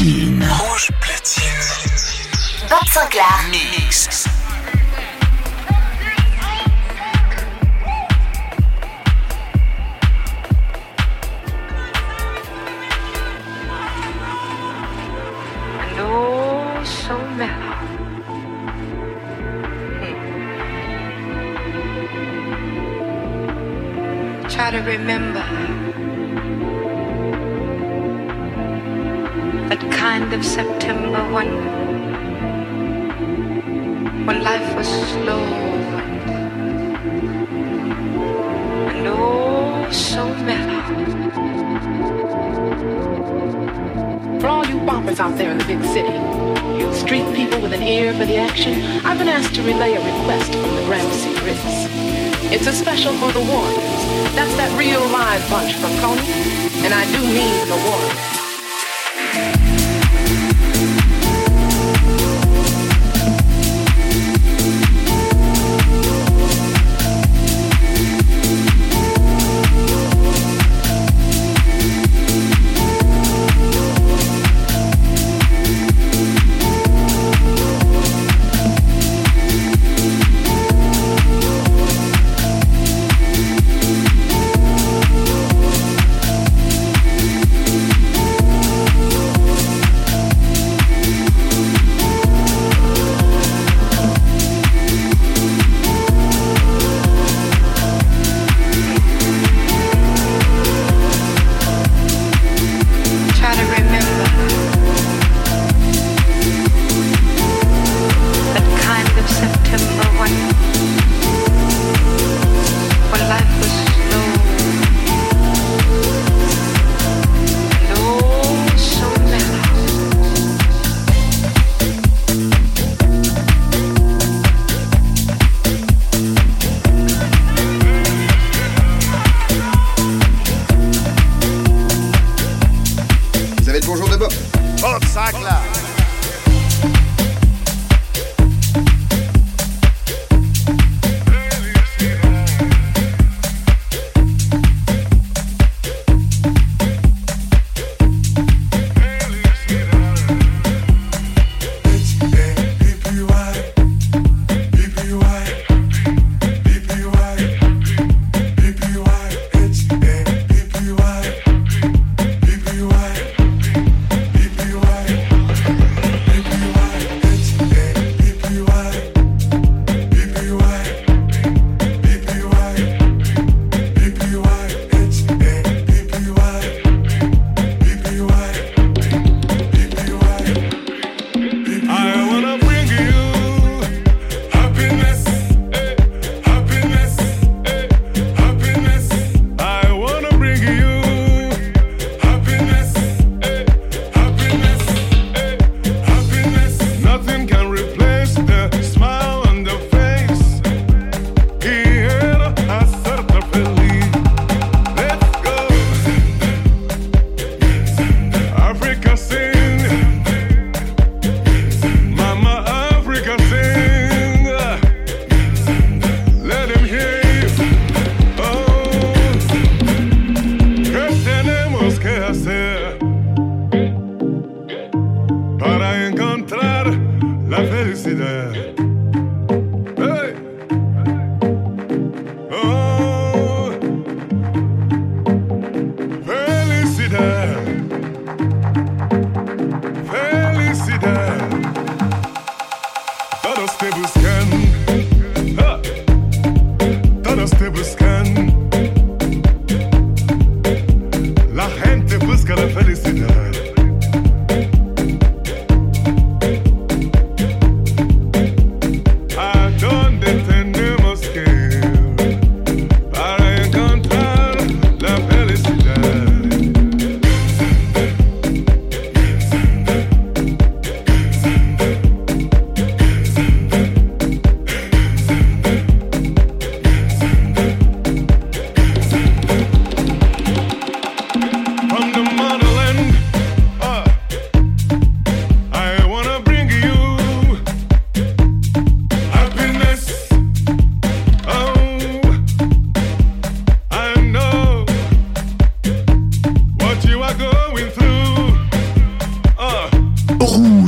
Platine. 0.00 0.42
Rouge 0.42 0.90
platine. 1.00 2.68
Bob 2.68 2.86
Sinclair. 2.88 3.24
Mix. 3.50 4.26
Oh, 16.02 16.82
so 16.84 17.18
mellow. 17.36 17.76
Try 24.48 24.70
to 24.70 24.78
remember 24.78 25.29
kind 30.30 30.42
of 30.42 30.46
September 30.46 31.22
when 31.34 31.48
when 34.26 34.42
life 34.44 34.76
was 34.76 34.86
slow 34.86 35.42
and 38.90 39.06
oh 39.08 39.90
so 39.90 40.28
mellow. 40.44 40.80
For 44.38 44.46
all 44.46 44.64
you 44.66 44.76
boppers 44.86 45.18
out 45.18 45.36
there 45.36 45.50
in 45.50 45.58
the 45.58 45.64
big 45.64 45.82
city, 45.82 46.12
you 46.78 46.94
street 46.94 47.26
people 47.34 47.60
with 47.60 47.72
an 47.72 47.82
ear 47.82 48.12
for 48.12 48.24
the 48.24 48.36
action, 48.36 48.74
I've 49.04 49.18
been 49.18 49.28
asked 49.28 49.56
to 49.56 49.62
relay 49.62 49.94
a 49.94 49.98
request 49.98 50.52
from 50.52 50.76
the 50.76 50.84
Gramercy 50.84 51.30
Ritz. 51.44 51.64
It's 52.54 52.68
a 52.68 52.72
special 52.72 53.12
for 53.14 53.32
the 53.32 53.40
Warriors. 53.40 54.04
That's 54.36 54.54
that 54.58 54.70
real 54.78 55.00
live 55.10 55.42
bunch 55.50 55.74
from 55.74 55.90
Coney, 55.98 56.30
and 56.84 56.94
I 56.94 57.04
do 57.10 57.18
mean 57.18 57.68
the 57.68 57.76
Warriors. 57.90 58.29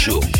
show. 0.00 0.39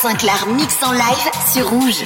Sinclair 0.00 0.46
mix 0.46 0.76
en 0.84 0.92
live 0.92 1.30
sur 1.52 1.70
Rouge. 1.70 2.04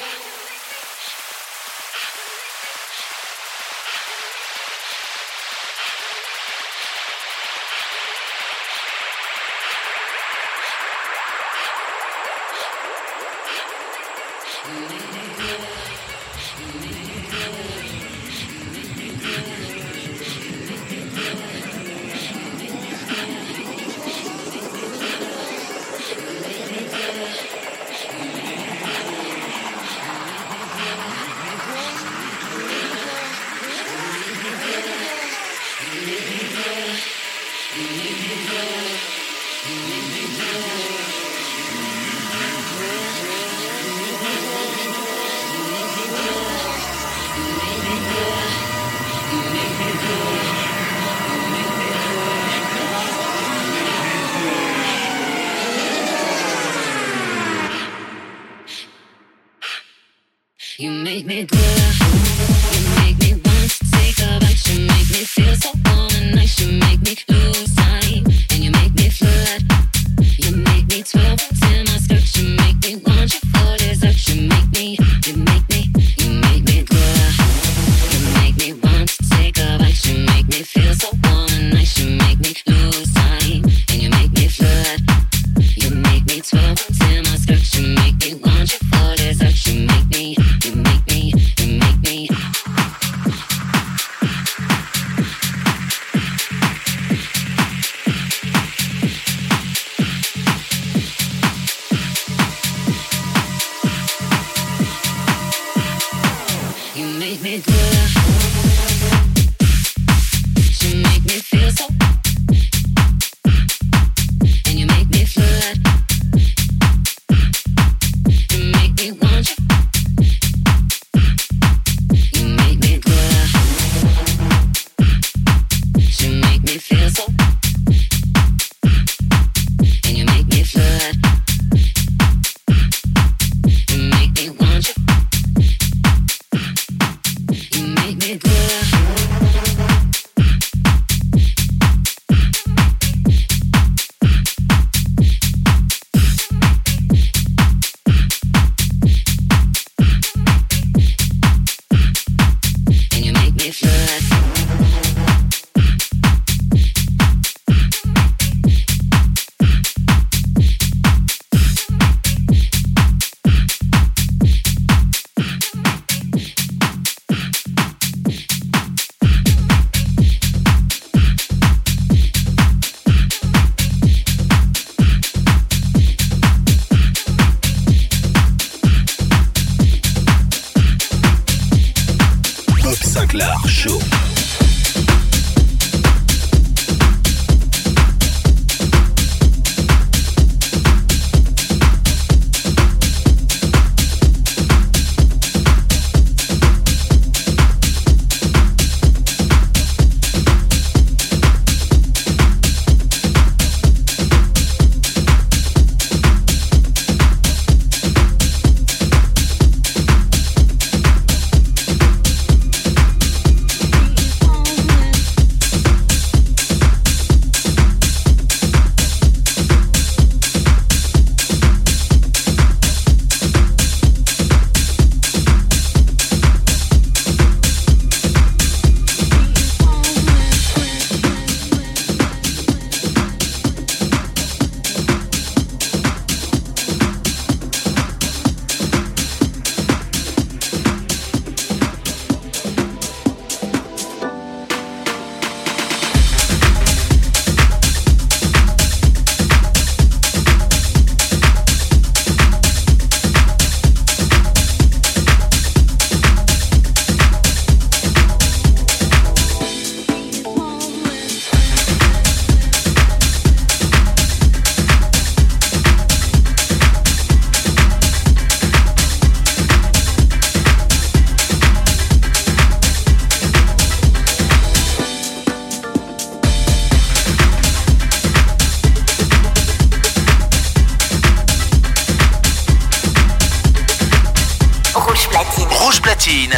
You 60.78 60.90
make 60.90 61.26
me 61.26 61.44
good. 61.44 61.60
You 61.60 62.80
make 62.96 63.18
me 63.18 63.34
want 63.44 63.70
to 63.70 63.90
take 63.92 64.18
a 64.20 64.40
bite. 64.40 64.68
You 64.68 64.86
make 64.86 65.10
me 65.10 65.24
feel 65.24 65.54
so 65.54 65.70
warm 65.84 66.10
and 66.14 66.34
nice. 66.34 66.58
You 66.60 66.72
make 66.72 67.02
me 67.02 67.14
lose. 67.28 67.61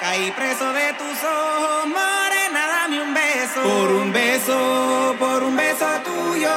Caí 0.00 0.30
preso 0.30 0.72
de 0.72 0.92
tus 0.92 1.18
ojos, 1.24 1.86
morena, 1.88 2.66
dame 2.68 3.02
un 3.02 3.12
beso. 3.12 3.62
Por 3.62 3.90
un 3.90 4.12
beso, 4.12 5.16
por 5.18 5.42
un 5.42 5.56
beso 5.56 5.86
tuyo, 6.04 6.54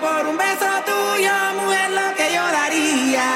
por 0.00 0.26
un 0.26 0.38
beso 0.38 0.66
tuyo, 0.86 1.32
mujer, 1.60 1.90
lo 1.90 2.14
que 2.16 2.32
yo 2.32 2.42
daría. 2.50 3.28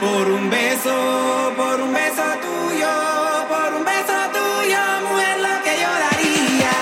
Por 0.00 0.26
un 0.32 0.50
beso, 0.50 1.52
por 1.56 1.80
un 1.80 1.94
beso 1.94 2.24
tuyo, 2.42 2.90
por 3.48 3.72
un 3.72 3.84
beso 3.84 4.16
tuyo, 4.34 4.80
mujer, 5.10 5.38
lo 5.46 5.62
que 5.62 5.74
yo 5.82 5.90
daría. 6.06 6.74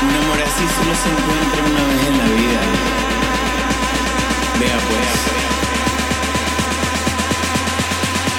Un 0.00 0.14
amor 0.16 0.40
así 0.48 0.64
solo 0.76 0.94
se 1.02 1.08
encuentra 1.12 1.60
una 1.70 1.82
vez 1.88 2.06
en 2.08 2.18
la 2.18 2.24
vida. 2.24 2.62
Vea 4.60 4.78
pues. 4.88 5.18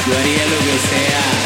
Yo 0.08 0.18
haría 0.18 0.46
lo 0.48 0.60
que 0.66 0.78
sea. 0.90 1.39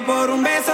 Por 0.00 0.30
un 0.30 0.42
beso 0.42 0.71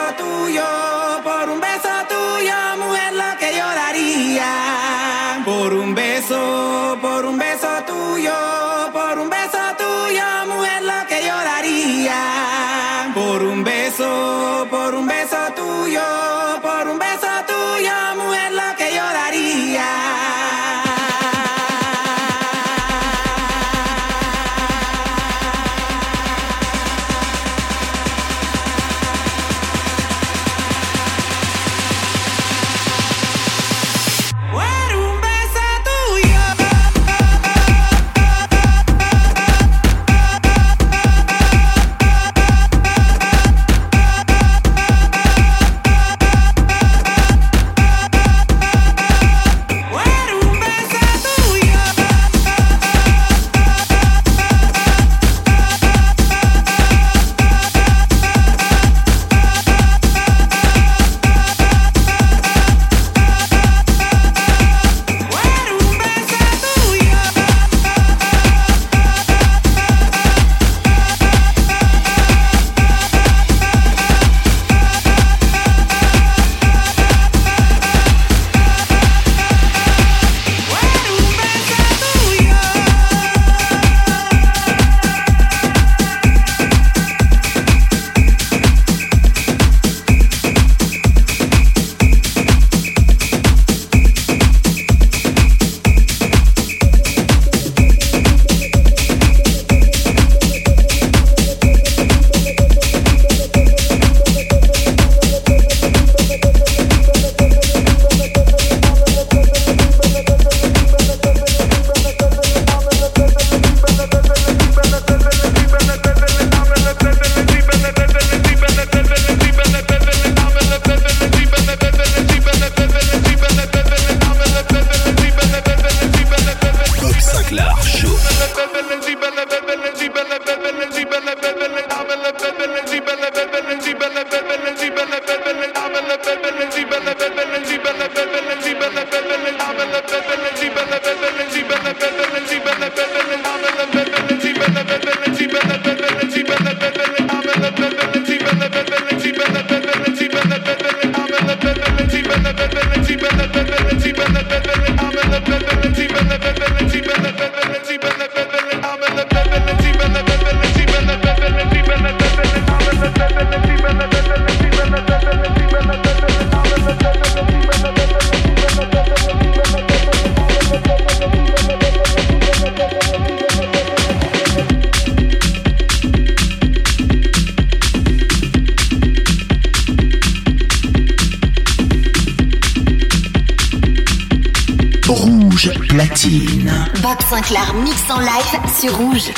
sur 188.80 188.96
Rouge. 188.96 189.37